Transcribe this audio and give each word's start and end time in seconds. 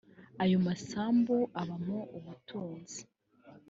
ayo 0.43 0.57
masambu 0.65 1.37
abamo 1.61 1.99
ubutunzi 2.17 3.01